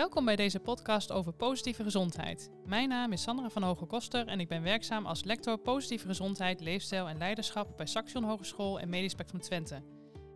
[0.00, 2.50] Welkom bij deze podcast over positieve gezondheid.
[2.64, 6.60] Mijn naam is Sandra van Hoge Koster en ik ben werkzaam als lector positieve gezondheid,
[6.60, 9.82] leefstijl en leiderschap bij Saxion Hogeschool en Medisch Spectrum Twente.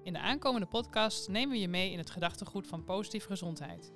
[0.02, 3.92] In de aankomende podcast nemen we je mee in het gedachtegoed van positieve gezondheid.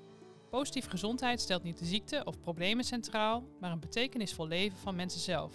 [0.51, 5.21] Positieve gezondheid stelt niet de ziekte of problemen centraal, maar een betekenisvol leven van mensen
[5.21, 5.53] zelf.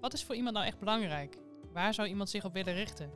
[0.00, 1.38] Wat is voor iemand nou echt belangrijk?
[1.72, 3.10] Waar zou iemand zich op willen richten?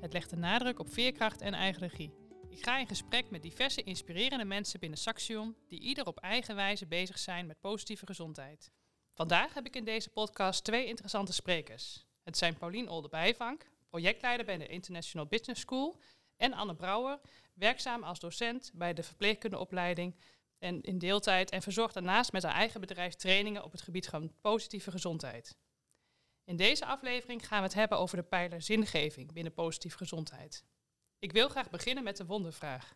[0.00, 2.12] Het legt de nadruk op veerkracht en eigen regie.
[2.50, 6.86] Ik ga in gesprek met diverse inspirerende mensen binnen Saxion die ieder op eigen wijze
[6.86, 8.70] bezig zijn met positieve gezondheid.
[9.14, 12.06] Vandaag heb ik in deze podcast twee interessante sprekers.
[12.22, 16.00] Het zijn Paulien Oldebijvank, projectleider bij de International Business School,
[16.36, 17.20] en Anne Brouwer,
[17.54, 20.16] werkzaam als docent bij de verpleegkundeopleiding
[20.58, 24.32] en in deeltijd en verzorgt daarnaast met haar eigen bedrijf trainingen op het gebied van
[24.40, 25.56] positieve gezondheid.
[26.44, 30.64] In deze aflevering gaan we het hebben over de pijler zingeving binnen positieve gezondheid.
[31.20, 32.94] Ik wil graag beginnen met de wondervraag.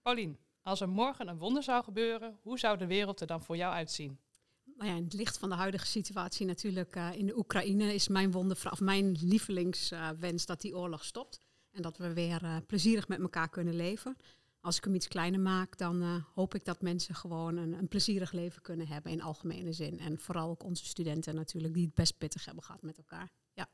[0.00, 3.56] Paulien, als er morgen een wonder zou gebeuren, hoe zou de wereld er dan voor
[3.56, 4.20] jou uitzien?
[4.64, 8.08] Nou ja, in het licht van de huidige situatie natuurlijk uh, in de Oekraïne is
[8.08, 11.38] mijn wondervraag, of mijn lievelingswens uh, dat die oorlog stopt.
[11.70, 14.16] En dat we weer uh, plezierig met elkaar kunnen leven.
[14.60, 18.32] Als ik hem iets kleiner maak, dan hoop ik dat mensen gewoon een, een, plezierig
[18.32, 19.98] leven kunnen hebben in algemene zin.
[19.98, 23.30] En vooral ook onze studenten natuurlijk, die het best pittig hebben gehad met elkaar.
[23.52, 23.68] Ja,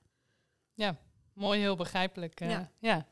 [0.75, 1.01] ja
[1.33, 2.39] mooi, heel begrijpelijk.
[2.39, 2.73] ja.
[2.79, 3.07] ja.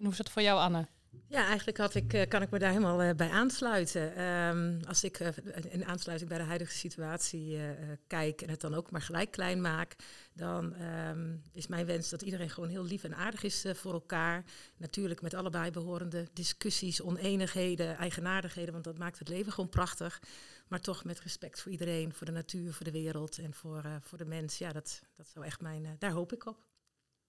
[0.00, 0.86] Hoe is het voor jou, Anne?
[1.26, 4.22] Ja, eigenlijk had ik, eh, kan ik me daar helemaal uh, bij aansluiten.
[4.22, 5.28] Um, als ik uh,
[5.68, 7.58] in aansluiting bij de huidige situatie
[8.06, 9.96] kijk en het dan ook maar gelijk klein maak,
[10.32, 14.44] dan um, is mijn wens dat iedereen gewoon heel lief en aardig is voor elkaar.
[14.76, 20.22] Natuurlijk met allebei behorende discussies, oneenigheden, eigenaardigheden, want dat maakt het leven gewoon prachtig.
[20.68, 24.18] Maar toch met respect voor iedereen, voor de natuur, voor de wereld en voor, voor
[24.18, 24.58] de mens.
[24.58, 26.69] Ja, dat, dat zou echt mijn, daar hoop ik op.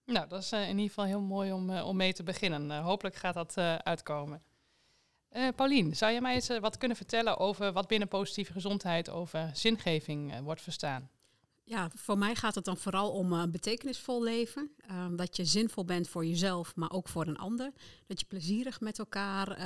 [0.04, 2.70] Nou, dat is uh, in ieder geval heel mooi om, uh, om mee te beginnen.
[2.70, 4.42] Uh, hopelijk gaat dat uitkomen.
[5.56, 10.40] Paulien, zou je mij eens wat kunnen vertellen over wat binnen positieve gezondheid over zingeving
[10.40, 11.10] wordt verstaan?
[11.64, 14.70] Ja, voor mij gaat het dan vooral om betekenisvol leven.
[14.78, 17.72] Ehm, dat je zinvol bent voor jezelf, maar ook voor een ander.
[18.06, 19.56] Dat je plezierig met elkaar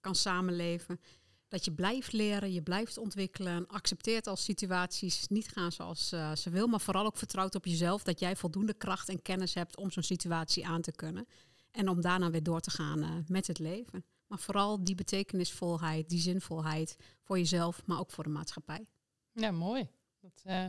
[0.00, 1.00] kan samenleven.
[1.48, 6.50] Dat je blijft leren, je blijft ontwikkelen, accepteert als situaties niet gaan zoals uh, ze
[6.50, 9.90] wil, maar vooral ook vertrouwt op jezelf dat jij voldoende kracht en kennis hebt om
[9.90, 11.26] zo'n situatie aan te kunnen.
[11.70, 14.04] En om daarna weer door te gaan uh, met het leven.
[14.26, 18.86] Maar vooral die betekenisvolheid, die zinvolheid voor jezelf, maar ook voor de maatschappij.
[19.32, 19.88] Ja, mooi.
[20.20, 20.64] Dat, uh,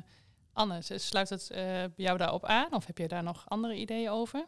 [0.54, 4.48] Anne, sluit het bij jou daarop aan of heb je daar nog andere ideeën over?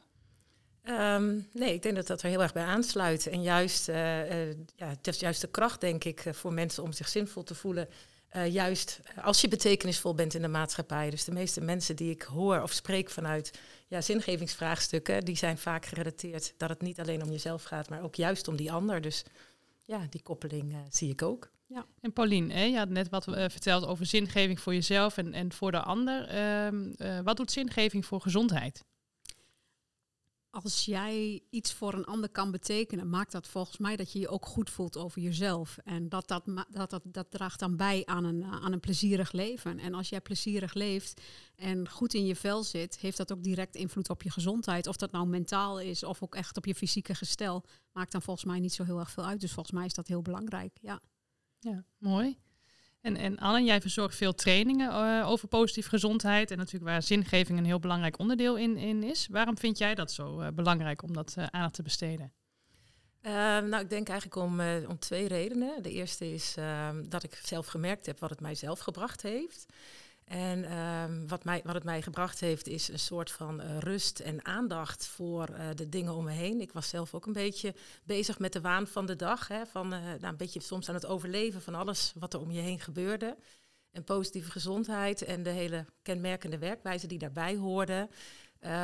[0.90, 3.28] Um, nee, ik denk dat dat er heel erg bij aansluit.
[3.28, 6.84] En juist, uh, uh, ja, het is juist de kracht, denk ik, uh, voor mensen
[6.84, 7.88] om zich zinvol te voelen.
[8.50, 11.10] juist als je betekenisvol bent in de maatschappij.
[11.10, 15.86] Dus de meeste mensen die ik hoor of spreek vanuit ja, zingevingsvraagstukken, die zijn vaak
[15.86, 19.02] gerelateerd dat het niet alleen om jezelf gaat, maar ook juist om die ander.
[19.02, 19.24] Dus
[19.84, 21.52] ja, die koppeling zie ik ook.
[21.68, 21.86] Ja.
[22.02, 25.72] En Paulien, hè, je had net wat verteld over zingeving voor jezelf en, en voor
[25.72, 26.28] de ander.
[26.28, 28.84] Ehm, wat doet zingeving voor gezondheid?
[30.52, 34.28] Als jij iets voor een ander kan betekenen, maakt dat volgens mij dat je je
[34.28, 35.78] ook goed voelt over jezelf.
[35.84, 39.80] En dat, dat, dat, dat, draagt dan bij aan een, aan een plezierig leven.
[39.80, 41.22] En als jij plezierig leeft
[41.56, 44.88] en goed in je vel zit, heeft dat ook direct invloed op je gezondheid.
[44.88, 48.46] Of dat nou mentaal is of ook echt op je fysieke gestel, maakt dan volgens
[48.46, 49.42] mij niet zo heel erg veel uit.
[49.42, 50.78] Dus volgens mij is dat heel belangrijk.
[50.82, 51.02] Ja,
[51.60, 52.38] ja mooi.
[53.02, 57.58] En, en Anne, jij verzorgt veel trainingen uh, over positieve gezondheid en natuurlijk waar zingeving
[57.58, 59.28] een heel belangrijk onderdeel in, in is.
[59.32, 62.34] Waarom vind jij dat zo uh, belangrijk om dat uh, aandacht te besteden?
[63.22, 65.84] Ehm, nou, ik denk eigenlijk om, om twee redenen.
[65.84, 69.66] De eerste is ehm, dat ik zelf gemerkt heb wat het mij zelf gebracht heeft.
[70.32, 74.20] En um, wat, mij, wat het mij gebracht heeft, is een soort van uh, rust
[74.20, 76.62] en aandacht voor uh, de dingen om me heen.
[76.62, 79.48] Ik was zelf ook een beetje bezig met de waan van de dag.
[79.48, 82.52] Hè, van, uh, nou, een beetje soms aan het overleven van alles wat er om
[82.52, 83.38] je heen gebeurde.
[83.92, 88.10] En positieve gezondheid en de hele kenmerkende werkwijze die daarbij hoorde.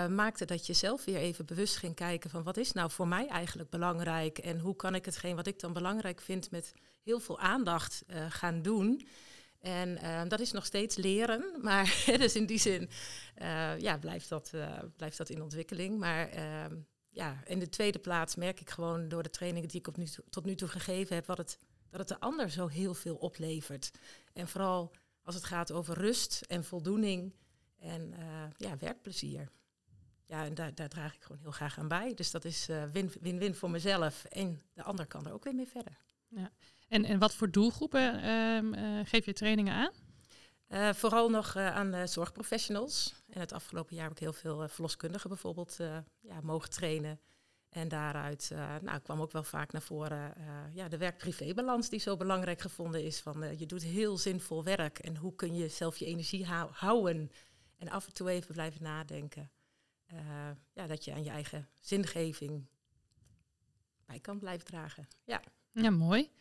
[0.10, 3.28] maakte dat je zelf weer even bewust ging kijken van wat is nou voor mij
[3.28, 4.38] eigenlijk belangrijk.
[4.38, 6.74] En hoe kan ik hetgeen wat ik dan belangrijk vind met
[7.04, 9.08] heel veel aandacht gaan doen.
[9.60, 12.90] En uh, dat is nog steeds leren, maar dus in die zin
[13.42, 16.00] uh, ja, blijft, dat, uh, blijft dat in ontwikkeling.
[16.00, 16.76] Maar ehm,
[17.10, 20.08] ja, in de tweede plaats merk ik gewoon door de trainingen die ik op nu,
[20.30, 21.60] tot nu toe gegeven heb, wat het,
[21.90, 23.92] dat het de ander zo heel veel oplevert.
[24.34, 27.34] En vooral als het gaat over rust en voldoening
[27.78, 28.14] en
[28.58, 29.50] ja, werkplezier.
[30.26, 32.14] Ja, en daar, daar draag ik gewoon heel graag aan bij.
[32.14, 32.68] Dus dat is
[33.22, 35.98] win-win voor mezelf en de ander kan er ook weer mee verder.
[36.28, 36.52] Ja.
[36.88, 39.92] En, en wat voor doelgroepen uh, geef je trainingen aan?
[40.70, 43.14] Uh, vooral nog uh, aan zorgprofessionals.
[43.30, 45.78] En het afgelopen jaar heb ik heel veel verloskundigen bijvoorbeeld
[46.20, 47.20] ja, mogen trainen.
[47.70, 48.52] En daaruit
[48.82, 50.34] nou, kwam ook wel vaak naar voren
[50.74, 53.20] ja, de werk-privé-balans die zo belangrijk gevonden is.
[53.20, 57.32] Van, je doet heel zinvol werk en hoe kun je zelf je energie hou houden
[57.78, 59.52] en af en toe even blijven nadenken.
[60.74, 62.68] ja, dat je aan je eigen zingeving
[64.06, 65.08] bij kan blijven dragen.
[65.24, 65.42] Ja,
[65.72, 66.32] ja mooi.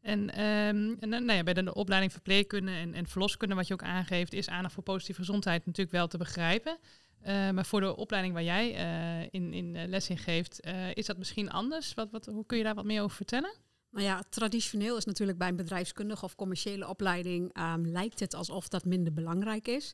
[0.00, 4.32] En, um, nou ja, bij de opleiding verpleegkunde en, en verloskunde, wat je ook aangeeft,
[4.32, 6.78] is aandacht voor positieve gezondheid natuurlijk wel te begrijpen.
[7.22, 10.60] Uh, maar voor de opleiding waar jij uh, in, in les in geeft,
[10.94, 11.94] is dat misschien anders?
[11.94, 13.52] Wat, wat, hoe kun je daar wat meer over vertellen?
[13.90, 18.68] Nou ja, traditioneel is natuurlijk bij een bedrijfskundige of commerciële opleiding um, lijkt het alsof
[18.68, 19.92] dat minder belangrijk is.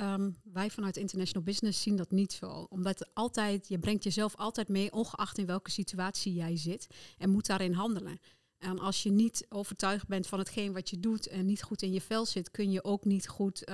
[0.00, 2.66] Um, wij vanuit International Business zien dat niet zo.
[2.68, 6.86] Omdat altijd, je brengt jezelf altijd mee, ongeacht in welke situatie jij zit,
[7.18, 8.18] en moet daarin handelen.
[8.58, 11.92] En als je niet overtuigd bent van hetgeen wat je doet en niet goed in
[11.92, 13.64] je vel zit, kun je ook niet goed,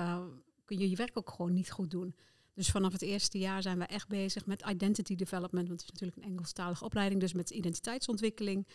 [0.65, 2.15] kun je je werk ook gewoon niet goed doen.
[2.55, 5.69] Dus vanaf het eerste jaar zijn we echt bezig met identity development.
[5.69, 8.67] Want het is natuurlijk een Engelstalige opleiding, dus met identiteitsontwikkeling.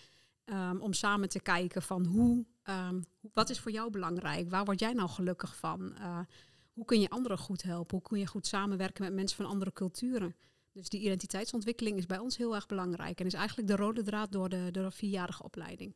[0.46, 3.04] Um, om samen te kijken van hoe, um,
[3.34, 4.50] wat is voor jou belangrijk?
[4.50, 5.96] Waar word jij nou gelukkig van?
[5.98, 6.20] Uh,
[6.74, 7.98] hoe kun je anderen goed helpen?
[7.98, 10.36] Hoe kun je goed samenwerken met mensen van andere culturen?
[10.80, 13.20] Dus die identiteitsontwikkeling is bij ons heel erg belangrijk.
[13.20, 15.96] En is eigenlijk de rode draad door de, door de vierjarige opleiding.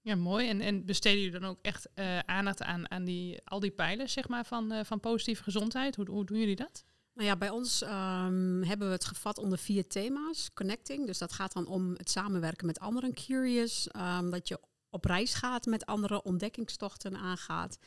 [0.00, 0.48] Ja, mooi.
[0.48, 4.12] En, en besteden jullie dan ook echt uh, aandacht aan, aan die, al die pijlers
[4.12, 5.96] zeg maar, van, uh, van positieve gezondheid?
[5.96, 6.84] Hoe, hoe doen jullie dat?
[7.14, 10.52] Nou ja, bij ons um, hebben we het gevat onder vier thema's.
[10.54, 13.14] Connecting, dus dat gaat dan om het samenwerken met anderen.
[13.14, 14.60] Curious, um, dat je
[14.90, 17.78] op reis gaat met anderen, ontdekkingstochten aangaat.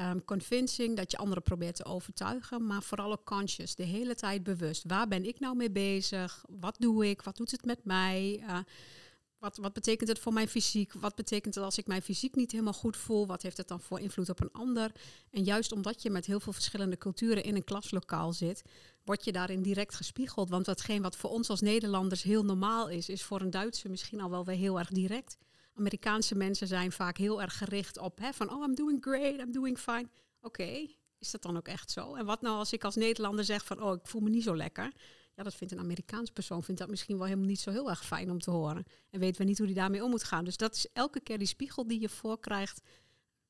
[0.00, 4.42] Um, convincing, dat je anderen probeert te overtuigen, maar vooral ook conscious, de hele tijd
[4.42, 4.84] bewust.
[4.86, 6.44] Waar ben ik nou mee bezig?
[6.60, 7.22] Wat doe ik?
[7.22, 8.42] Wat doet het met mij?
[8.48, 8.58] Uh,
[9.38, 10.92] wat, wat betekent het voor mijn fysiek?
[10.92, 13.26] Wat betekent het als ik mijn fysiek niet helemaal goed voel?
[13.26, 14.92] Wat heeft het dan voor invloed op een ander?
[15.30, 18.62] En juist omdat je met heel veel verschillende culturen in een klaslokaal zit,
[19.04, 20.50] word je daarin direct gespiegeld.
[20.50, 24.20] Want watgeen wat voor ons als Nederlanders heel normaal is, is voor een Duitser misschien
[24.20, 25.36] al wel weer heel erg direct.
[25.78, 29.52] Amerikaanse mensen zijn vaak heel erg gericht op hè, van, oh, I'm doing great, I'm
[29.52, 30.08] doing fine.
[30.40, 30.86] Oké,
[31.18, 32.14] is dat dan ook echt zo?
[32.14, 34.56] En wat nou als ik als Nederlander zeg van, oh, ik voel me niet zo
[34.56, 34.92] lekker?
[35.34, 38.04] Ja, dat vindt een Amerikaans persoon vindt dat misschien wel helemaal niet zo heel erg
[38.04, 38.84] fijn om te horen.
[39.10, 40.44] En weten we niet hoe die daarmee om moet gaan.
[40.44, 42.80] Dus dat is elke keer die spiegel die je voorkrijgt,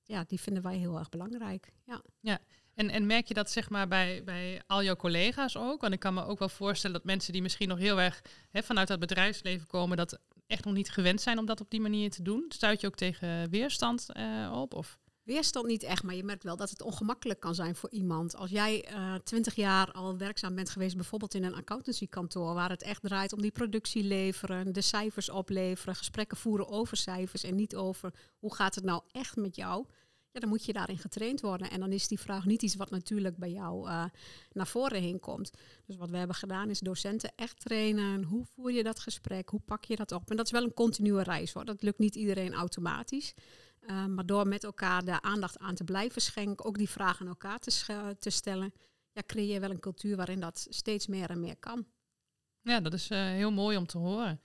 [0.03, 1.73] ja, die vinden wij heel erg belangrijk.
[1.85, 2.03] Ja.
[2.21, 2.39] ja.
[2.75, 5.81] En, en merk je dat zeg maar bij, bij al jouw collega's ook?
[5.81, 8.63] Want ik kan me ook wel voorstellen dat mensen die misschien nog heel erg hè,
[8.63, 10.19] vanuit dat bedrijfsleven komen, dat
[10.49, 12.45] echt nog niet gewend zijn om dat op die manier te doen.
[12.49, 14.75] Stuit je ook tegen weerstand uh, op?
[14.75, 14.99] Of?
[15.23, 18.37] Weerstand niet echt, maar je merkt wel dat het ongemakkelijk kan zijn voor iemand.
[18.37, 22.83] Als jij uh, twintig jaar al werkzaam bent geweest, bijvoorbeeld in een accountancykantoor, waar het
[22.83, 27.77] echt draait om die productie leveren, de cijfers opleveren, gesprekken voeren over cijfers en niet
[27.77, 29.87] over hoe gaat het nou echt met jou.
[30.33, 31.71] Ja, dan moet je daarin getraind worden.
[31.71, 34.05] En dan is die vraag niet iets wat natuurlijk bij jou uh,
[34.53, 35.51] naar voren heen komt.
[35.87, 38.23] Dus wat we hebben gedaan is docenten echt trainen.
[38.23, 39.49] Hoe voer je dat gesprek?
[39.49, 40.31] Hoe pak je dat op?
[40.31, 41.65] En dat is wel een continue reis hoor.
[41.65, 43.35] Dat lukt niet iedereen automatisch.
[43.81, 47.29] Uh, maar door met elkaar de aandacht aan te blijven schenken, ook die vragen aan
[47.29, 48.73] elkaar te, te stellen,
[49.13, 51.87] ja, creëer je wel een cultuur waarin dat steeds meer en meer kan.
[52.63, 54.41] Ja, dat is uh, heel mooi om te horen.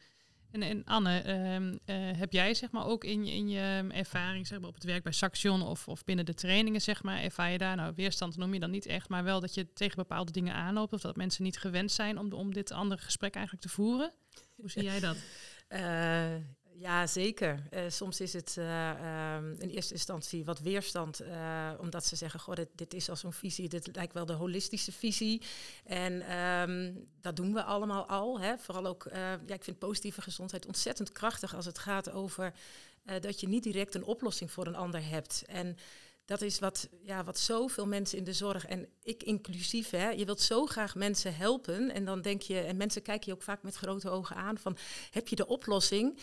[0.54, 4.60] En, en Anne, uh, uh, heb jij zeg maar ook in, in je ervaring zeg
[4.60, 7.58] maar, op het werk bij Saxion of, of binnen de trainingen, zeg maar, ervaar je
[7.58, 10.54] daar, nou weerstand noem je dan niet echt, maar wel dat je tegen bepaalde dingen
[10.54, 14.14] aanloopt of dat mensen niet gewend zijn om, om dit andere gesprek eigenlijk te voeren?
[14.56, 15.18] Hoe zie jij dat?
[16.84, 17.64] Ja, zeker.
[17.72, 22.40] Uh, soms is het uh, um, in eerste instantie wat weerstand, uh, omdat ze zeggen,
[22.40, 25.42] goh, dit, dit is al zo'n visie, dit lijkt wel de holistische visie.
[25.86, 28.40] En um, dat doen we allemaal al.
[28.40, 28.58] Hè.
[28.58, 29.08] Vooral ook,
[29.46, 32.54] ja, ik vind positieve gezondheid ontzettend krachtig als het gaat over
[33.22, 35.44] dat je niet direct een oplossing voor een ander hebt.
[35.48, 35.78] En
[36.34, 40.26] dat is wat, ja, wat zoveel mensen in de zorg, en ik inclusief, hè, je
[40.26, 41.92] wilt zo graag mensen helpen.
[41.92, 44.78] En dan denk je, en mensen kijken je ook vaak met grote ogen aan van,
[45.12, 46.20] heb je de oplossing?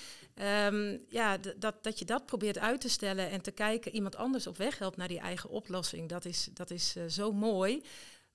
[0.67, 4.47] Um, ja, dat, dat je dat probeert uit te stellen en te kijken, iemand anders
[4.47, 6.09] op weg helpt naar die eigen oplossing.
[6.09, 7.83] Dat is, dat is uh, zo mooi.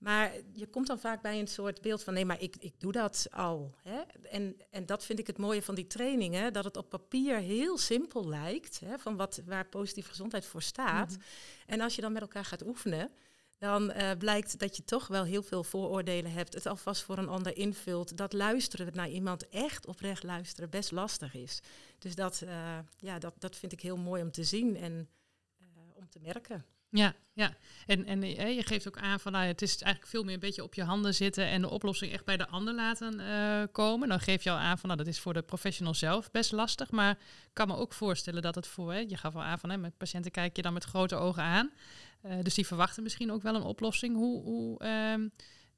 [0.06, 2.92] Maar je komt dan vaak bij een soort beeld van nee, maar ik, ik doe
[2.92, 3.76] dat al.
[3.84, 4.00] Hè?
[4.30, 7.78] En, en dat vind ik het mooie van die trainingen, dat het op papier heel
[7.78, 11.10] simpel lijkt, hè, van wat, waar positieve gezondheid voor staat.
[11.10, 11.20] Mhm.
[11.66, 13.12] En als je dan met elkaar gaat oefenen,
[13.58, 17.30] dan uh, blijkt dat je toch wel heel veel vooroordelen hebt, het alvast voor een
[17.30, 21.60] ander invult, dat luisteren naar iemand, echt oprecht luisteren, best lastig is.
[22.00, 25.10] Dus dat, uh, ja, dat, dat vind ik heel mooi om te zien en
[25.58, 26.66] uh, om te merken.
[26.98, 27.56] Ja, ja.
[27.86, 28.22] En, en
[28.56, 30.84] je geeft ook aan van nou, het is eigenlijk veel meer een beetje op je
[30.84, 34.10] handen zitten en de oplossing echt bij de ander laten uh, komen.
[34.10, 36.92] Dan geef je al aan van nou, dat is voor de professional zelf best lastig.
[36.92, 39.70] Maar ik kan me ook voorstellen dat het voor, hè, je gaf al aan van
[39.70, 41.72] hè, met patiënten kijk je dan met grote ogen aan.
[42.26, 44.16] Uh, dus die verwachten misschien ook wel een oplossing.
[44.16, 44.78] Hoe, hoe,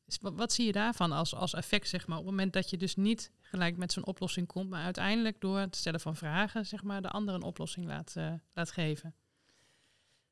[0.06, 2.78] Dus wat, zie je daarvan als, als effect, zeg maar, op het moment dat je
[2.78, 6.84] dus niet gelijk met zo'n oplossing komt, maar uiteindelijk door het stellen van vragen, zeg
[6.84, 8.16] maar, de ander een oplossing laat,
[8.54, 9.16] laat geven?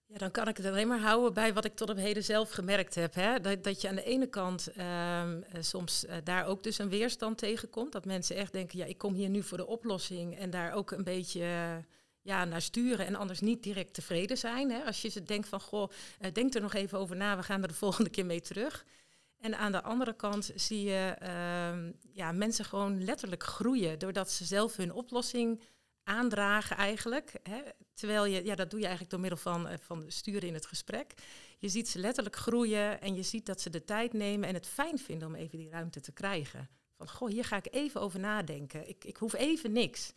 [0.08, 2.50] Ja, dan kan ik het alleen maar houden bij wat ik tot op heden zelf
[2.50, 3.14] gemerkt heb.
[3.14, 3.40] Hè?
[3.40, 4.70] Dat, dat je aan de ene kant
[5.22, 7.92] um, soms uh, daar ook dus een weerstand tegenkomt.
[7.92, 10.38] Dat mensen echt denken, ja, ik kom hier nu voor de oplossing.
[10.38, 11.76] En daar ook een beetje uh,
[12.22, 14.72] ja, naar sturen en anders niet direct tevreden zijn.
[14.72, 14.84] Hè?
[14.84, 15.90] Als je denkt van, goh,
[16.34, 18.86] denk er nog even over na, we gaan er de volgende keer mee terug.
[19.38, 24.46] En aan de andere kant zie je uh, ja, mensen gewoon letterlijk groeien doordat ze
[24.46, 25.62] zelf hun oplossing
[26.04, 27.34] aandragen eigenlijk.
[27.44, 27.62] Hè?
[27.96, 30.66] Terwijl je, ja, dat doe je eigenlijk door middel van, uh, van sturen in het
[30.66, 31.14] gesprek.
[31.58, 34.68] Je ziet ze letterlijk groeien en je ziet dat ze de tijd nemen en het
[34.68, 36.70] fijn vinden om even die ruimte te krijgen.
[36.98, 38.88] Van, goh, hier ga ik even over nadenken.
[38.88, 40.12] Ik, ik hoef even niks.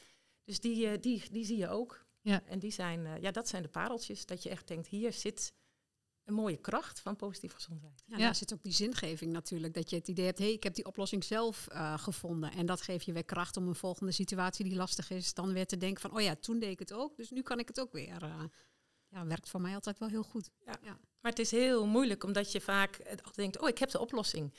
[0.45, 2.07] Dus die, uh, die, die zie je ook.
[2.21, 2.43] Ja.
[2.45, 4.27] En die zijn, uh, ja, dat zijn de pareltjes.
[4.27, 5.53] Dat je echt denkt, hier zit
[6.29, 8.03] een mooie kracht van positieve gezondheid.
[8.07, 9.75] Ja, daar zit ook die zingeving natuurlijk.
[9.75, 12.53] Dat je het idee hebt, hé, hey, ik heb die oplossing zelf uh, gevonden.
[12.53, 15.67] En dat geeft je weer kracht om een volgende situatie die lastig is, dan weer
[15.67, 17.81] te denken van, oh ja, toen deed ik het ook, dus nu kan ik het
[17.81, 18.23] ook weer.
[18.23, 18.45] Uh,
[19.09, 20.51] ja, werkt voor mij altijd wel heel goed.
[20.65, 20.79] Ja.
[20.83, 20.99] ja.
[21.21, 24.55] Maar het is heel moeilijk, omdat je vaak altijd denkt, oh, ik heb de oplossing.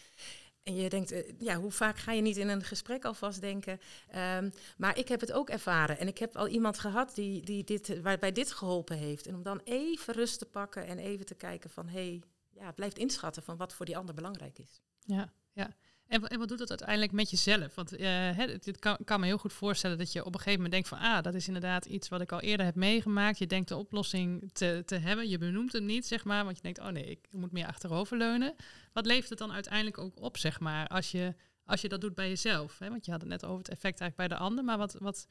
[0.69, 3.79] En je denkt, uh, ja, hoe vaak ga je niet in een gesprek alvast denken?
[4.15, 5.99] Um, maar ik heb het ook ervaren.
[5.99, 9.27] En ik heb al iemand gehad die, die dit, waarbij dit geholpen heeft.
[9.27, 11.87] En om dan even rust te pakken en even te kijken van...
[11.87, 14.81] hé, hey, ja, blijft inschatten van wat voor die ander belangrijk is.
[15.05, 15.75] Ja, ja.
[16.09, 17.75] En, en wat doet dat uiteindelijk met jezelf?
[17.75, 20.53] Want uh, het, het kan, kan, me heel goed voorstellen dat je op een gegeven
[20.53, 20.97] moment denkt van...
[20.97, 23.37] ah, dat is inderdaad iets wat ik al eerder heb meegemaakt.
[23.37, 25.29] Je denkt de oplossing te, te hebben.
[25.29, 26.43] Je benoemt het niet, zeg maar.
[26.43, 28.55] Want je denkt, oh nee, ik moet meer achteroverleunen.
[28.93, 31.35] Wat levert het dan uiteindelijk ook op, zeg maar, als je,
[31.65, 32.79] als je dat doet bij jezelf?
[32.79, 32.89] Hè?
[32.89, 34.63] Want je had het net over het effect eigenlijk bij de ander.
[34.63, 35.27] Maar wat, wat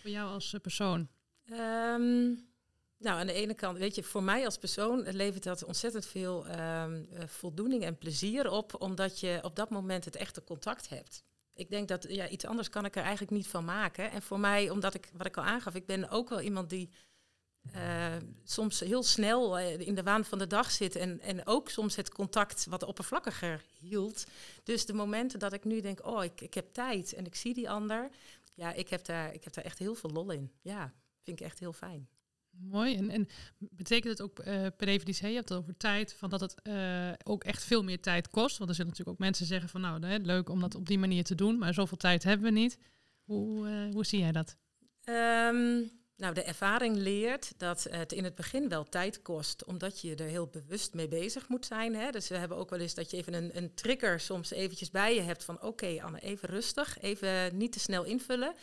[0.00, 1.08] voor jou als persoon?
[1.52, 2.49] Um
[3.00, 6.46] nou, aan de ene kant, weet je, voor mij als persoon levert dat ontzettend veel
[6.58, 11.22] um, voldoening en plezier op, omdat je op dat moment het echte contact hebt.
[11.54, 14.10] Ik denk dat ja, iets anders kan ik er eigenlijk niet van maken.
[14.10, 16.90] En voor mij, omdat ik, wat ik al aangaf, ik ben ook wel iemand die
[17.76, 21.68] uh, soms heel snel uh, in de waan van de dag zit en, en ook
[21.68, 24.24] soms het contact wat oppervlakkiger hield.
[24.62, 27.54] Dus de momenten dat ik nu denk, oh, ik, ik heb tijd en ik zie
[27.54, 28.10] die ander,
[28.54, 30.52] ja, ik heb, daar, ik heb daar echt heel veel lol in.
[30.60, 30.92] Ja,
[31.22, 32.08] vind ik echt heel fijn.
[32.62, 32.96] Mooi.
[32.96, 36.40] En, en betekent het ook uh, per definitie, je hebt het over tijd, van dat
[36.40, 38.58] het uh, ook echt veel meer tijd kost?
[38.58, 41.24] Want er zullen natuurlijk ook mensen zeggen van nou, leuk om dat op die manier
[41.24, 42.78] te doen, maar zoveel tijd hebben we niet.
[43.24, 44.56] Hoe, uh, hoe zie jij dat?
[45.04, 45.90] Um,
[46.20, 50.26] nou, de ervaring leert dat het in het begin wel tijd kost, omdat je er
[50.26, 51.94] heel bewust mee bezig moet zijn.
[51.94, 52.10] Hè?
[52.10, 55.14] Dus we hebben ook wel eens dat je even een, een trigger soms eventjes bij
[55.14, 58.54] je hebt van oké Anne, even rustig, even niet te snel invullen.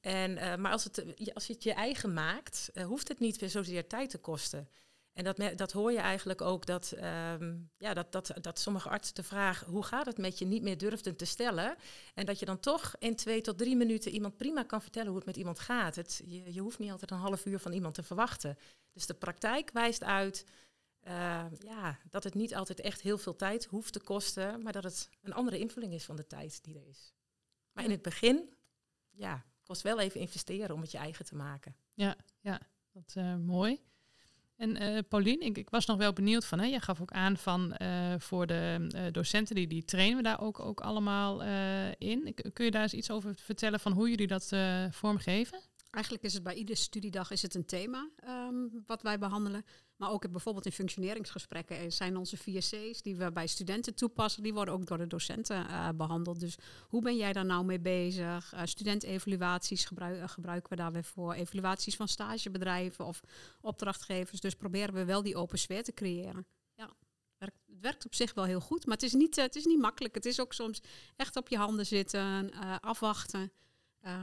[0.00, 1.04] En, uh, maar als, het,
[1.34, 4.68] als je het je eigen maakt, uh, hoeft het niet zozeer tijd te kosten.
[5.12, 6.92] En dat, dat hoor je eigenlijk ook dat,
[7.40, 10.62] um, ja, dat, dat, dat sommige artsen de vraag hoe gaat het met je niet
[10.62, 11.76] meer durfden te stellen.
[12.14, 15.16] En dat je dan toch in twee tot drie minuten iemand prima kan vertellen hoe
[15.16, 15.96] het met iemand gaat.
[15.96, 18.58] Het, je, je hoeft niet altijd een half uur van iemand te verwachten.
[18.92, 20.44] Dus de praktijk wijst uit
[21.02, 24.84] uh, ja, dat het niet altijd echt heel veel tijd hoeft te kosten, maar dat
[24.84, 27.12] het een andere invulling is van de tijd die er is.
[27.72, 28.54] Maar in het begin,
[29.10, 31.74] ja, kost wel even investeren om het je eigen te maken.
[31.94, 32.60] Ja, ja
[32.92, 33.80] dat uh, mooi.
[34.56, 37.36] En uh, Paulien, ik, ik, was nog wel benieuwd van, hè, jij gaf ook aan
[37.36, 41.42] van uh, voor de docenten, die, die trainen we daar ook, ook allemaal
[41.98, 42.34] in.
[42.52, 44.52] Kun je daar eens iets over vertellen van hoe jullie dat
[44.90, 45.60] vormgeven?
[45.90, 49.64] Eigenlijk is het bij iedere studiedag is het een thema um, wat wij behandelen.
[49.96, 54.74] Maar ook bijvoorbeeld in functioneringsgesprekken zijn onze 4C's die we bij studenten toepassen, die worden
[54.74, 56.40] ook door de docenten uh, behandeld.
[56.40, 56.56] Dus
[56.88, 58.52] hoe ben jij daar nou mee bezig?
[58.54, 61.32] Uh, studentevaluaties uh, gebruiken we daar weer voor.
[61.32, 63.20] Evaluaties van stagebedrijven of
[63.60, 64.40] opdrachtgevers.
[64.40, 66.46] Dus proberen we wel die open sfeer te creëren.
[66.74, 66.90] Ja,
[67.38, 70.14] het werkt op zich wel heel goed, maar het is niet, het is niet makkelijk.
[70.14, 70.80] Het is ook soms
[71.16, 73.52] echt op je handen zitten, afwachten.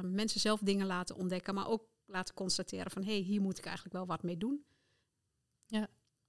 [0.01, 3.65] Mensen zelf dingen laten ontdekken, maar ook laten constateren van hé, hey, hier moet ik
[3.65, 4.65] eigenlijk wel wat mee doen.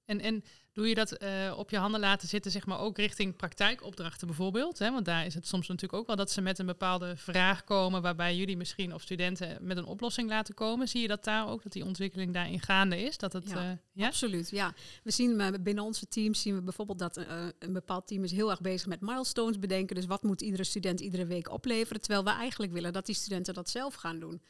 [0.09, 3.35] En, en doe je dat uh, op je handen laten zitten, zeg maar ook richting
[3.35, 4.79] praktijkopdrachten bijvoorbeeld?
[4.79, 4.91] Hè?
[4.91, 8.01] Want daar is het soms natuurlijk ook wel dat ze met een bepaalde vraag komen,
[8.01, 10.87] waarbij jullie misschien of studenten met een oplossing laten komen.
[10.87, 13.17] Zie je dat daar ook, dat die ontwikkeling daarin gaande is?
[13.17, 14.07] Dat het, ja, uh, ja?
[14.07, 14.49] absoluut.
[14.49, 14.73] Ja,
[15.03, 17.17] we zien uh, binnen onze teams zien we bijvoorbeeld dat
[17.59, 19.95] een bepaald team is heel erg bezig met milestones bedenken.
[19.95, 22.01] Dus wat moet iedere student iedere week opleveren?
[22.01, 24.41] Terwijl we eigenlijk willen dat die studenten dat zelf gaan doen.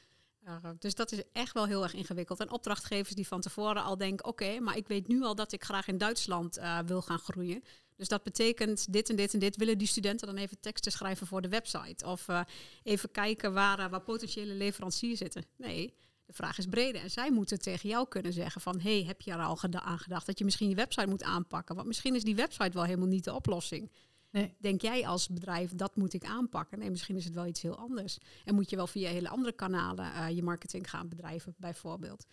[0.80, 2.40] Dus dat is echt wel heel erg ingewikkeld.
[2.40, 5.64] En opdrachtgevers die van tevoren al denken: oké, maar ik weet nu al dat ik
[5.64, 7.64] graag in Duitsland uh, wil gaan groeien.
[7.96, 9.56] Dus dat betekent dit en dit en dit.
[9.56, 12.06] Willen die studenten dan even teksten schrijven voor de website?
[12.06, 12.42] Of uh,
[12.84, 15.46] even kijken waar, waar potentiële leveranciers zitten?
[15.58, 15.94] Nee,
[16.26, 17.02] de vraag is breder.
[17.02, 20.26] En zij moeten tegen jou kunnen zeggen: van hey, heb je er al aan gedacht
[20.26, 21.76] dat je misschien je website moet aanpakken?
[21.76, 23.92] Want misschien is die website wel helemaal niet de oplossing.
[24.32, 24.56] Nee.
[24.60, 26.80] Denk jij als bedrijf, dat moet ik aanpakken?
[26.80, 28.18] Nee, misschien is het wel iets heel anders.
[28.46, 32.26] En moet je wel via hele andere kanalen uh, je marketing gaan bedrijven, bijvoorbeeld.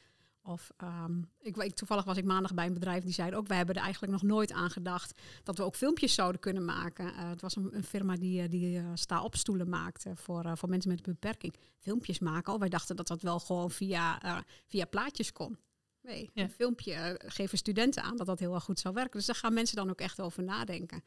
[0.43, 3.75] Of um, ik toevallig was ik maandag bij een bedrijf die zei ook, wij hebben
[3.75, 7.07] er eigenlijk nog nooit aan gedacht dat we ook filmpjes zouden kunnen maken.
[7.07, 10.91] Uh, het was een, een, firma die, uh, die uh, sta-opstoelen maakte voor, voor mensen
[10.91, 11.55] met een beperking.
[11.79, 15.59] Filmpjes maken, oh, wij dachten dat dat wel gewoon via, via plaatjes kon.
[16.03, 16.43] Nee, ja.
[16.43, 19.19] een filmpje geven studenten aan dat dat heel erg goed zou werken.
[19.19, 21.03] Dus daar gaan mensen dan ook echt over nadenken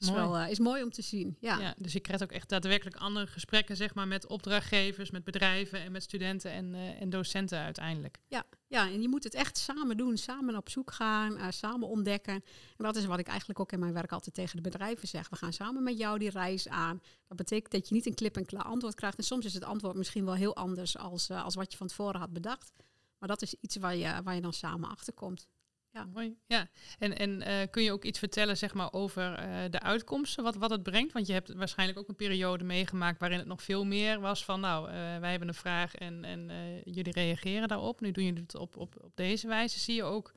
[0.00, 0.20] is mooi.
[0.20, 1.36] wel uh, is mooi om te zien.
[1.40, 1.58] Ja.
[1.58, 1.74] ja.
[1.78, 5.92] dus je krijgt ook echt daadwerkelijk andere gesprekken, zeg maar, met opdrachtgevers, met bedrijven en
[5.92, 8.18] met studenten en, uh, en docenten uiteindelijk.
[8.28, 11.88] Ja, ja, en je moet het echt samen doen, samen op zoek gaan, uh, samen
[11.88, 12.34] ontdekken.
[12.34, 15.28] En dat is wat ik eigenlijk ook in mijn werk altijd tegen de bedrijven zeg.
[15.28, 17.02] We gaan samen met jou die reis aan.
[17.28, 19.18] Dat betekent dat je niet een klip-en-klaar antwoord krijgt.
[19.18, 22.20] En soms is het antwoord misschien wel heel anders als, als wat je van tevoren
[22.20, 22.72] had bedacht.
[23.18, 25.48] Maar dat is iets waar je, waar je dan samen achter komt.
[25.92, 26.36] Ja, mooi.
[26.46, 26.68] Ja.
[26.98, 30.56] En, en uh, kun je ook iets vertellen zeg maar, over uh, de uitkomsten, wat,
[30.56, 31.12] wat het brengt?
[31.12, 34.60] Want je hebt waarschijnlijk ook een periode meegemaakt waarin het nog veel meer was van,
[34.60, 36.50] nou, uh, wij hebben een vraag en, en
[36.84, 38.00] jullie reageren daarop.
[38.00, 39.78] Nu doen jullie het op, op, op deze wijze.
[39.78, 40.32] Zie je ook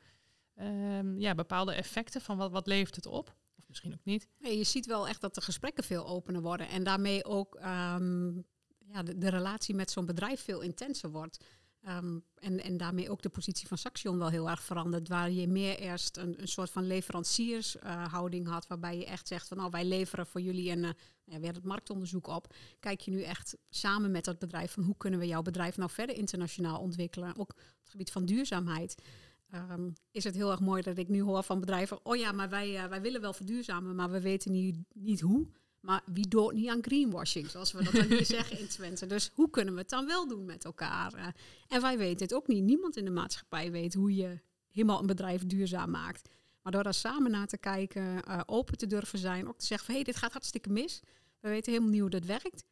[0.60, 3.36] um, ja, bepaalde effecten van wat, wat levert het op?
[3.58, 4.28] Of misschien ook niet.
[4.40, 8.46] Nee, je ziet wel echt dat de gesprekken veel opener worden en daarmee ook um,
[8.80, 11.46] ja, de, de relatie met zo'n bedrijf veel intenser wordt.
[11.88, 15.08] Um, en, en daarmee ook de positie van Saxion wel heel erg veranderd.
[15.08, 18.68] Waar je meer eerst een, een soort van leveranciershouding uh, had.
[18.68, 22.28] Waarbij je echt zegt van nou wij leveren voor jullie een uh, weer het marktonderzoek
[22.28, 22.54] op.
[22.80, 25.90] Kijk je nu echt samen met dat bedrijf van hoe kunnen we jouw bedrijf nou
[25.90, 27.30] verder internationaal ontwikkelen.
[27.38, 29.02] Ook op het gebied van duurzaamheid.
[29.72, 32.06] Um, is het heel erg mooi dat ik nu hoor van bedrijven.
[32.06, 35.48] Oh ja, maar wij, uh, wij willen wel verduurzamen, maar we weten niet, niet hoe.
[35.84, 39.06] Maar wie doet niet aan greenwashing, zoals we dat dan hier zeggen in Twente.
[39.06, 41.13] Dus hoe kunnen we het dan wel doen met elkaar?
[41.16, 41.28] Uh,
[41.68, 42.63] en wij weten het ook niet.
[42.63, 46.30] Niemand in de maatschappij weet hoe je helemaal een bedrijf duurzaam maakt.
[46.62, 49.86] Maar door daar samen naar te kijken, uh, open te durven zijn, ook te zeggen
[49.86, 51.02] van hé, hey, dit gaat hartstikke mis.
[51.40, 52.66] We weten helemaal niet hoe dat werkt.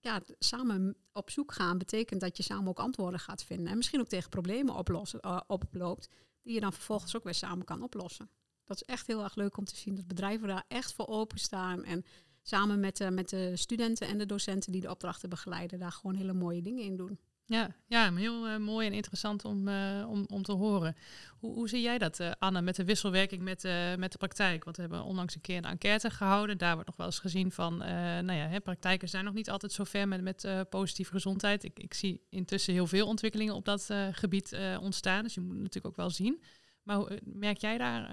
[0.00, 3.66] Ja, samen op zoek gaan betekent dat je samen ook antwoorden gaat vinden.
[3.66, 6.08] En misschien ook tegen problemen oplossen, uh, oploopt,
[6.42, 8.30] die je dan vervolgens ook weer samen kan oplossen.
[8.64, 11.84] Dat is echt heel erg leuk om te zien dat bedrijven daar echt voor openstaan
[11.84, 12.04] en
[12.48, 16.16] samen met, uh, met de studenten en de docenten die de opdrachten begeleiden, daar gewoon
[16.16, 17.18] hele mooie dingen in doen.
[17.46, 20.96] Ja, ja heel uh, mooi en interessant om, uh, om, om te horen.
[21.38, 23.62] Hoe, hoe zie jij dat, uh, Anne, met de wisselwerking met,
[23.98, 24.64] met de praktijk?
[24.64, 26.58] Want we hebben onlangs een keer een enquête gehouden.
[26.58, 29.72] Daar wordt nog wel eens gezien van, nou ja, hè, praktijken zijn nog niet altijd
[29.72, 31.64] zo ver met, met positieve gezondheid.
[31.64, 35.22] Ik, ik zie intussen heel veel ontwikkelingen op dat gebied ontstaan.
[35.22, 36.42] Dus je moet natuurlijk ook wel zien.
[36.82, 38.10] Maar merk jij daar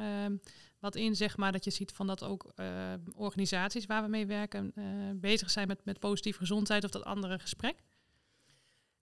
[0.85, 4.25] wat in, zeg maar, dat je ziet van dat ook uh, organisaties waar we mee
[4.25, 7.75] werken uh, bezig zijn met, met positieve gezondheid of dat andere gesprek?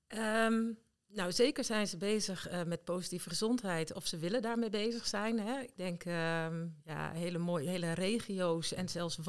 [0.07, 5.07] Um, nou, zeker zijn ze bezig uh, met positieve gezondheid of ze willen daarmee bezig
[5.07, 5.39] zijn.
[5.39, 5.59] Hè.
[5.59, 9.25] Ik denk um, ja, hele mooie hele regio's en zelfs of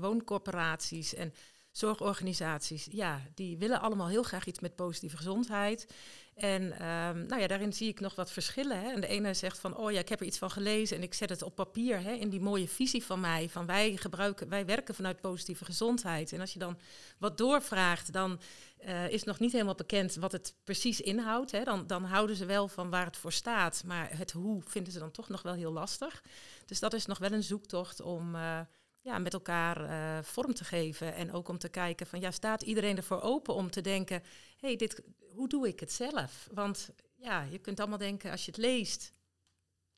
[0.00, 1.32] wooncorporaties en
[1.70, 2.88] zorgorganisaties.
[2.90, 5.94] Ja, die willen allemaal heel graag iets met positieve gezondheid.
[6.36, 8.80] En um, nou ja, daarin zie ik nog wat verschillen.
[8.80, 8.90] Hè.
[8.92, 11.14] En de ene zegt van, oh ja, ik heb er iets van gelezen en ik
[11.14, 13.48] zet het op papier hè, in die mooie visie van mij.
[13.48, 16.32] Van wij gebruiken, wij werken vanuit positieve gezondheid.
[16.32, 16.78] En als je dan
[17.18, 18.40] wat doorvraagt, dan
[18.84, 21.50] uh, is nog niet helemaal bekend wat het precies inhoudt.
[21.50, 21.64] Hè.
[21.64, 24.98] Dan, dan houden ze wel van waar het voor staat, maar het hoe vinden ze
[24.98, 26.22] dan toch nog wel heel lastig.
[26.66, 28.34] Dus dat is nog wel een zoektocht om...
[28.34, 28.60] Uh,
[29.06, 31.14] ja, met elkaar uh, vorm te geven.
[31.14, 34.22] En ook om te kijken van ja, staat iedereen ervoor open om te denken,
[34.56, 36.48] hey, dit, hoe doe ik het zelf?
[36.52, 39.12] Want ja, je kunt allemaal denken als je het leest,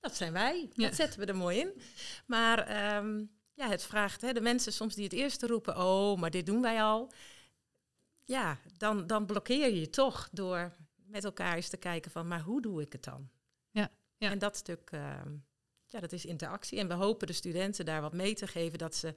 [0.00, 1.82] dat zijn wij, dat zetten we er mooi in.
[2.26, 2.58] Maar
[2.96, 6.46] um, ja, het vraagt hè, de mensen soms die het eerste roepen, oh, maar dit
[6.46, 7.12] doen wij al.
[8.24, 12.40] Ja, dan, dan blokkeer je je toch door met elkaar eens te kijken van, maar
[12.40, 13.28] hoe doe ik het dan?
[13.70, 14.30] Ja, ja.
[14.30, 15.20] En dat stuk, uh,
[15.90, 16.78] ja, dat is interactie.
[16.78, 19.14] En we hopen de studenten daar wat mee te geven dat ze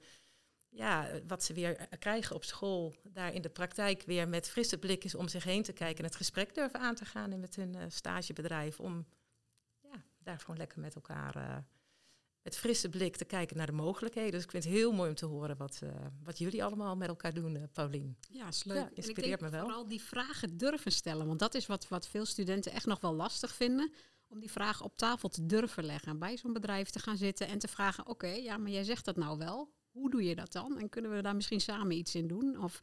[0.68, 5.14] ja, wat ze weer krijgen op school, daar in de praktijk weer met frisse blikjes
[5.14, 7.82] om zich heen te kijken en het gesprek durven aan te gaan met hun uh,
[7.88, 8.80] stagebedrijf.
[8.80, 9.06] Om
[9.80, 11.56] ja, daar gewoon lekker met elkaar uh,
[12.42, 14.32] met frisse blik te kijken naar de mogelijkheden.
[14.32, 15.90] Dus ik vind het heel mooi om te horen wat, uh,
[16.22, 18.16] wat jullie allemaal met elkaar doen, uh, Paulien.
[18.28, 18.76] Ja, is leuk.
[18.76, 19.62] Ja, inspireert me wel.
[19.62, 23.14] Vooral die vragen durven stellen, want dat is wat, wat veel studenten echt nog wel
[23.14, 23.92] lastig vinden
[24.32, 26.18] om die vraag op tafel te durven leggen.
[26.18, 29.04] Bij zo'n bedrijf te gaan zitten en te vragen: Oké, okay, ja, maar jij zegt
[29.04, 29.72] dat nou wel.
[29.90, 30.78] Hoe doe je dat dan?
[30.78, 32.62] En kunnen we daar misschien samen iets in doen?
[32.62, 32.78] Of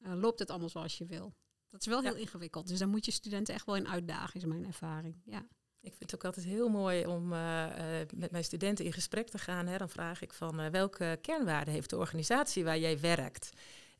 [0.00, 1.34] uh, loopt het allemaal zoals je wil?
[1.68, 2.68] Dat is wel heel ingewikkeld.
[2.68, 5.22] Dus daar moet je studenten echt wel in uitdagen, is mijn ervaring.
[5.24, 5.46] Ja.
[5.80, 9.28] Ik vind het ook altijd heel mooi om uh, uh, met mijn studenten in gesprek
[9.28, 9.66] te gaan.
[9.66, 9.76] Hè.
[9.76, 13.50] Dan vraag ik van welke kernwaarden heeft de organisatie waar jij werkt?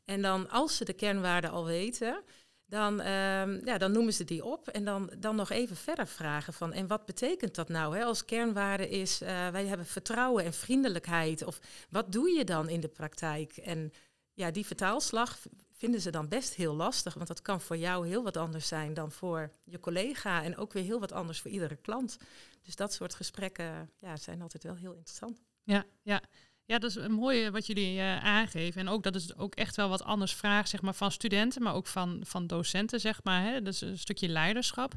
[0.05, 2.23] En dan als ze de kernwaarden al weten,
[2.69, 6.53] dan, ehm, ja, dan noemen ze die op en dan, dan nog even verder vragen
[6.53, 7.97] van en wat betekent dat nou?
[7.97, 8.03] Hè?
[8.03, 12.79] Als kernwaarde is uh, wij hebben vertrouwen en vriendelijkheid of wat doe je dan in
[12.79, 13.57] de praktijk?
[13.57, 13.93] En
[14.33, 15.37] ja, die vertaalslag
[15.71, 18.93] vinden ze dan best heel lastig, want dat kan voor jou heel wat anders zijn
[18.93, 22.17] dan voor je collega en ook weer heel wat anders voor iedere klant.
[22.61, 25.41] Dus dat soort gesprekken ja, zijn altijd wel heel interessant.
[25.63, 26.21] Ja, ja.
[26.69, 28.81] Ja, dat is een mooie wat jullie uh, aangeven.
[28.81, 31.73] En ook dat is ook echt wel wat anders vraagt zeg maar, van studenten, maar
[31.73, 33.43] ook van, van docenten, zeg maar.
[33.43, 33.61] Hè?
[33.61, 34.93] Dat is een stukje leiderschap.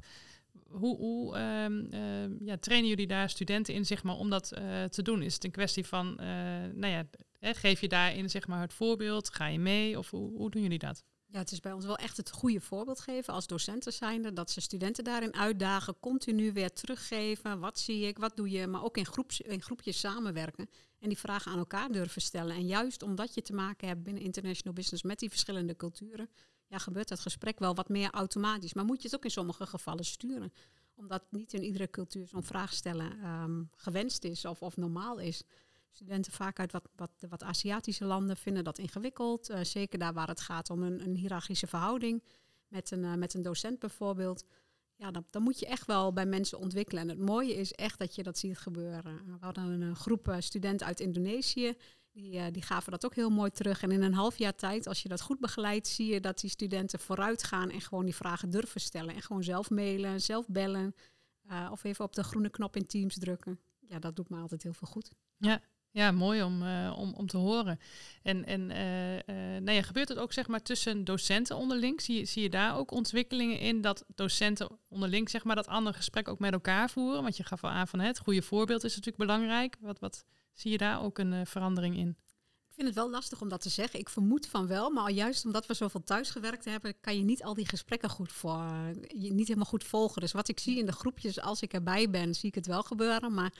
[0.68, 4.84] Hoe, hoe uh, uh, ja, trainen jullie daar studenten in zeg maar, om dat eh,
[4.84, 5.22] te doen?
[5.22, 6.26] Is het een kwestie van, eh,
[6.74, 7.06] nou ja,
[7.38, 9.34] hè, geef je daarin zeg maar, het voorbeeld?
[9.34, 9.98] Ga je mee?
[9.98, 11.04] Of hoe, hoe doen jullie dat?
[11.26, 14.32] Ja, het is bij ons wel echt het goede voorbeeld geven als docenten zijnde.
[14.32, 17.58] Dat ze studenten daarin uitdagen, continu weer teruggeven.
[17.58, 18.66] Wat zie ik, wat doe je?
[18.66, 20.68] Maar ook in, groeps, in groepjes samenwerken.
[21.02, 22.56] En die vragen aan elkaar durven stellen.
[22.56, 26.28] En juist omdat je te maken hebt binnen international business met die verschillende culturen,
[26.66, 28.74] ja, gebeurt dat gesprek wel wat meer automatisch.
[28.74, 30.52] Maar moet je het ook in sommige gevallen sturen.
[30.94, 35.42] Omdat niet in iedere cultuur zo'n vraag stellen um, gewenst is of, of normaal is.
[35.90, 39.50] Studenten vaak uit wat, wat, wat Aziatische landen vinden dat ingewikkeld.
[39.50, 42.22] Uh, zeker daar waar het gaat om een, een hiërarchische verhouding
[42.68, 44.44] met een, uh, met een docent bijvoorbeeld.
[44.96, 47.02] Ja, dan, moet je echt wel bij mensen ontwikkelen.
[47.02, 49.24] En het mooie is echt dat je dat ziet gebeuren.
[49.26, 51.74] We hadden een, een groep uh, studenten uit Indonesië.
[52.12, 53.82] Die, die gaven dat ook heel mooi terug.
[53.82, 56.50] En in een half jaar tijd, als je dat goed begeleidt, zie je dat die
[56.50, 59.14] studenten vooruit gaan en gewoon die vragen durven stellen.
[59.14, 60.94] En gewoon zelf mailen, zelf bellen.
[61.70, 63.60] of even op de groene knop in Teams drukken.
[63.80, 65.12] Ja, dat doet me altijd heel veel goed.
[65.36, 67.80] Ja, ja, mooi om, uh, om, om te horen.
[68.22, 69.22] En, en uh, uh,
[69.62, 72.00] nou ja, gebeurt het ook zeg maar tussen docenten onderling?
[72.00, 75.96] Zie je, zie je daar ook ontwikkelingen in dat docenten onderling zeg maar dat andere
[75.96, 77.22] gesprek ook met elkaar voeren?
[77.22, 79.76] Want je gaf al aan van het goede voorbeeld is natuurlijk belangrijk.
[79.80, 82.16] Wat, wat zie je daar ook een verandering in?
[82.68, 83.98] Ik vind het wel lastig om dat te zeggen.
[83.98, 87.54] Ik vermoed van wel, maar juist omdat we zoveel thuisgewerkt hebben, kan je niet al
[87.54, 88.64] die gesprekken goed voor,
[89.14, 90.20] niet helemaal goed volgen.
[90.20, 92.82] Dus wat ik zie in de groepjes, als ik erbij ben, zie ik het wel
[92.82, 93.34] gebeuren.
[93.34, 93.52] Maar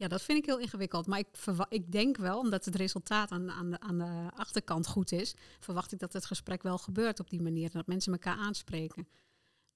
[0.00, 1.06] ja, dat vind ik heel ingewikkeld.
[1.06, 1.26] Maar ik,
[1.68, 5.92] ik denk wel, omdat het resultaat aan, aan, de, aan de achterkant goed is, verwacht
[5.92, 7.70] ik dat het gesprek wel gebeurt op die manier.
[7.70, 9.08] Dat mensen elkaar aanspreken.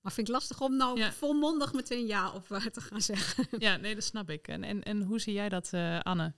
[0.01, 1.13] Maar vind ik lastig om nou ja.
[1.13, 3.47] volmondig meteen ja op uh, te gaan zeggen.
[3.59, 4.49] Ja, nee, dat snap ik.
[4.49, 6.35] En, en, en hoe zie jij dat, uh, Anne?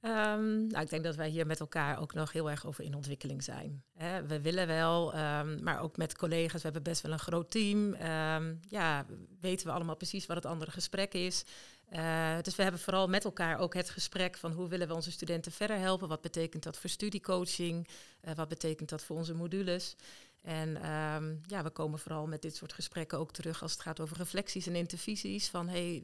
[0.00, 2.94] Um, nou, ik denk dat wij hier met elkaar ook nog heel erg over in
[2.94, 3.84] ontwikkeling zijn.
[3.92, 7.50] Hè, we willen wel, um, maar ook met collega's, we hebben best wel een groot
[7.50, 7.94] team.
[7.94, 9.06] Um, ja,
[9.40, 11.44] weten we allemaal precies wat het andere gesprek is.
[11.92, 15.10] Uh, dus we hebben vooral met elkaar ook het gesprek van hoe willen we onze
[15.10, 16.08] studenten verder helpen.
[16.08, 17.88] Wat betekent dat voor studiecoaching?
[18.22, 19.96] Uh, wat betekent dat voor onze modules?
[20.42, 24.00] En um, ja, we komen vooral met dit soort gesprekken ook terug als het gaat
[24.00, 25.48] over reflecties en intervisies.
[25.48, 26.02] Van hey,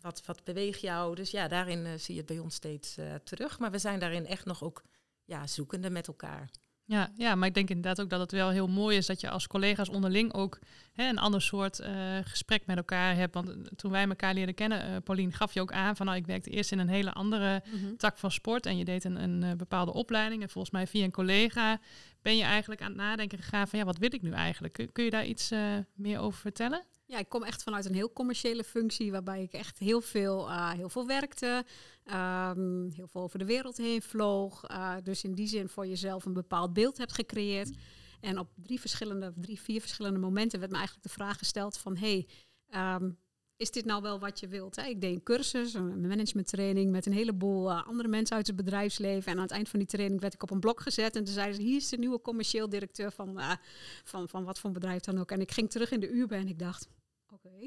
[0.00, 1.14] wat, wat beweegt jou?
[1.14, 3.58] Dus ja, daarin uh, zie je het bij ons steeds terug.
[3.58, 4.82] Maar we zijn daarin echt nog ook
[5.24, 6.50] ja, zoekende met elkaar.
[6.90, 9.30] Ja, ja, maar ik denk inderdaad ook dat het wel heel mooi is dat je
[9.30, 10.58] als collega's onderling ook
[10.92, 11.88] hè, een ander soort uh,
[12.24, 13.34] gesprek met elkaar hebt.
[13.34, 16.26] Want toen wij elkaar leerden kennen, uh, Paulien, gaf je ook aan van nou, ik
[16.26, 17.96] werkte eerst in een hele andere mm -hmm.
[17.96, 20.42] tak van sport en je deed een, een uh, bepaalde opleiding.
[20.42, 21.80] En volgens mij via een collega
[22.22, 24.74] ben je eigenlijk aan het nadenken gegaan van ja, wat wil ik nu eigenlijk?
[24.74, 25.50] Kun, kun je daar iets
[25.94, 26.84] meer over vertellen?
[27.06, 30.88] Ja, ik kom echt vanuit een heel commerciële functie, waarbij ik echt heel veel, heel
[30.88, 31.64] veel werkte,
[32.12, 34.70] um, heel veel over de wereld heen vloog.
[34.70, 37.70] Uh, dus in die zin voor jezelf een bepaald beeld hebt gecreëerd.
[38.20, 41.96] En op drie verschillende, drie, vier verschillende momenten werd me eigenlijk de vraag gesteld van,
[41.96, 42.28] hey,
[42.74, 43.18] um,
[43.56, 44.76] is dit nou wel wat je wilt?
[44.76, 44.86] Hè?
[44.86, 49.32] Ik deed een cursus, een managementtraining met een heleboel uh, andere mensen uit het bedrijfsleven.
[49.32, 51.16] En aan het eind van die training werd ik op een blok gezet.
[51.16, 53.52] En toen zeiden ze, hier is de nieuwe commercieel directeur van, uh,
[54.04, 55.30] van, van wat voor bedrijf dan ook.
[55.30, 56.88] En ik ging terug in de uur en ik dacht,
[57.28, 57.66] oké,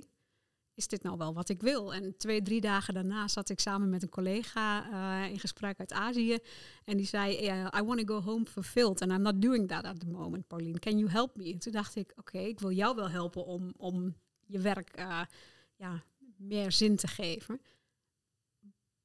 [0.75, 1.93] is dit nou wel wat ik wil?
[1.93, 5.91] En twee, drie dagen daarna zat ik samen met een collega uh, in gesprek uit
[5.91, 6.38] Azië.
[6.86, 7.36] En die zei,
[7.77, 9.01] I want to go home fulfilled.
[9.01, 10.79] And I'm not doing that at the moment, Pauline.
[10.79, 11.51] Can you help me?
[11.51, 15.21] En toen dacht ik, oké, ik wil jou wel helpen om, om je werk uh,
[15.75, 16.03] ja,
[16.38, 17.62] meer zin te geven.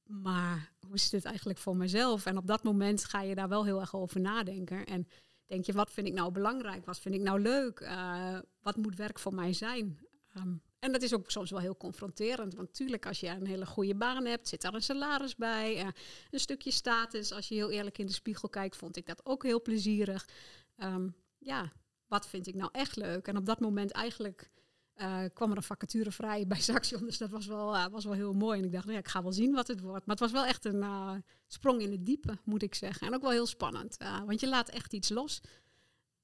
[0.02, 2.26] Maar hoe is dit eigenlijk voor mezelf?
[2.26, 4.84] En op dat moment ga je daar wel heel erg over nadenken.
[4.84, 5.08] En
[5.46, 6.84] denk je, wat vind ik nou belangrijk?
[6.84, 7.80] Wat vind ik nou leuk?
[7.80, 9.98] Uh, wat moet werk voor mij zijn?
[10.36, 12.54] Um, en dat is ook soms wel heel confronterend.
[12.54, 15.84] Want natuurlijk, als je een hele goede baan hebt, zit daar een salaris bij.
[15.84, 15.88] Uh,
[16.30, 17.32] een stukje status.
[17.32, 20.28] Als je heel eerlijk in de spiegel kijkt, vond ik dat ook heel plezierig.
[20.76, 21.72] Um, ja,
[22.06, 23.26] wat vind ik nou echt leuk?
[23.26, 24.50] En op dat moment eigenlijk
[24.96, 27.04] uh, kwam er een vacature vrij bij Saxion.
[27.04, 28.58] Dus dat was wel, uh, was wel heel mooi.
[28.58, 30.06] En ik dacht, nou ja, ik ga wel zien wat het wordt.
[30.06, 31.14] Maar het was wel echt een uh,
[31.46, 33.06] sprong in het diepe, moet ik zeggen.
[33.06, 33.96] En ook wel heel spannend.
[34.26, 35.40] want je laat echt iets los.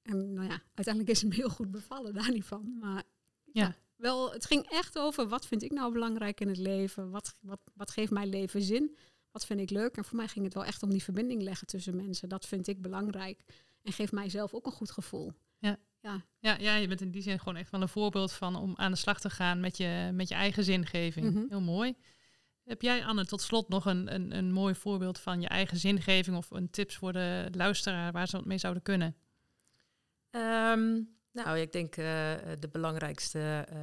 [0.01, 2.77] En nou ja, uiteindelijk is het me heel goed bevallen, daar niet van.
[2.79, 3.03] Maar
[3.43, 3.63] ja.
[3.63, 3.75] ja.
[3.95, 7.09] Wel, het ging echt over wat vind ik nou belangrijk in het leven?
[7.09, 8.97] Wat, wat, wat geeft mijn leven zin?
[9.31, 9.97] Wat vind ik leuk?
[9.97, 12.29] En voor mij ging het wel echt om die verbinding leggen tussen mensen.
[12.29, 13.43] Dat vind ik belangrijk.
[13.81, 15.33] En geeft mij zelf ook een goed gevoel.
[15.57, 15.77] Ja.
[16.01, 16.25] Ja.
[16.39, 18.91] Ja, ja, je bent in die zin gewoon echt wel een voorbeeld van om aan
[18.91, 21.33] de slag te gaan met je, met je eigen zingeving.
[21.33, 21.45] Mhm.
[21.49, 21.95] Heel mooi.
[22.63, 26.37] Heb jij, Anne, tot slot nog een, een, een mooi voorbeeld van je eigen zingeving
[26.37, 29.15] of een tips voor de luisteraar waar ze het mee zouden kunnen?
[30.29, 31.01] Ehm,
[31.35, 32.05] nou, ik denk eh,
[32.59, 33.77] de belangrijkste eh,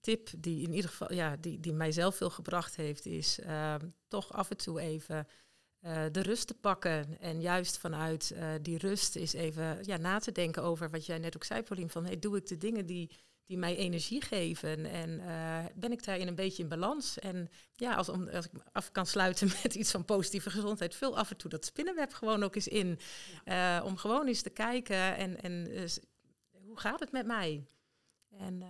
[0.00, 3.88] tip die in ieder geval, ja, die, die mij zelf veel gebracht heeft, is ehm,
[4.08, 5.26] toch af en toe even
[5.80, 7.20] eh, de rust te pakken.
[7.20, 11.18] En juist vanuit eh, die rust is even ja, na te denken over wat jij
[11.18, 13.10] net ook zei, Paulien, van hey, doe ik de dingen die,
[13.46, 17.18] die mij energie geven en eh, ben ik daarin een beetje in balans?
[17.18, 21.18] En ja, als, om, als ik af kan sluiten met iets van positieve gezondheid, vul
[21.18, 22.98] af en toe dat spinnenweb gewoon ook eens in.
[23.44, 25.84] Eh, om gewoon eens te kijken en, en eh,
[26.76, 27.66] hoe gaat het met mij?
[28.30, 28.68] En eh,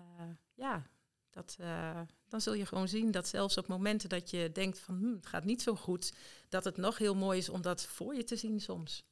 [0.55, 0.87] ja,
[1.31, 4.97] dat, eh, dan zul je gewoon zien dat zelfs op momenten dat je denkt van
[4.99, 6.14] hm, het gaat niet zo goed,
[6.49, 9.05] dat het nog heel mooi is om dat voor je te zien soms.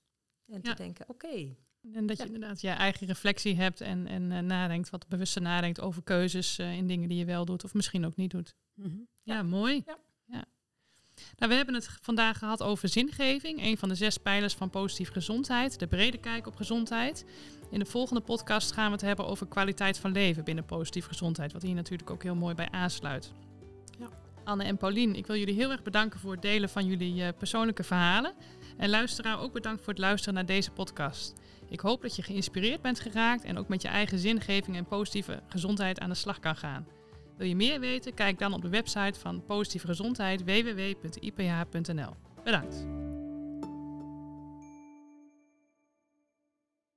[0.47, 0.71] En Ja.
[0.75, 1.57] te denken, oké,
[1.93, 2.33] En dat je Ja.
[2.33, 6.77] inderdaad je eigen reflectie hebt en, en eh, nadenkt, wat bewuster nadenkt over keuzes eh,
[6.77, 8.55] in dingen die je wel doet of misschien ook niet doet.
[8.75, 8.97] Mhm.
[9.23, 9.43] Ja, Ja.
[9.43, 9.83] mooi.
[9.87, 9.99] Ja.
[11.37, 15.12] Nou, we hebben het vandaag gehad over zingeving, een van de zes pijlers van positieve
[15.12, 17.24] gezondheid, de brede kijk op gezondheid.
[17.70, 21.53] In de volgende podcast gaan we het hebben over kwaliteit van leven binnen positieve gezondheid,
[21.53, 23.33] wat hier natuurlijk ook heel mooi bij aansluit.
[23.98, 24.09] Ja.
[24.44, 27.29] Anne en Paulien, ik wil jullie heel erg bedanken voor het delen van jullie eh,
[27.38, 28.33] persoonlijke verhalen.
[28.77, 31.33] En luisteraar ook bedankt voor het luisteren naar deze podcast.
[31.68, 35.42] Ik hoop dat je geïnspireerd bent geraakt en ook met je eigen zingeving en positieve
[35.48, 36.87] gezondheid aan de slag kan gaan.
[37.37, 38.14] Wil je meer weten?
[38.14, 42.14] Kijk dan op de website van Positieve Gezondheid www.iph.nl.
[42.44, 42.87] Bedankt.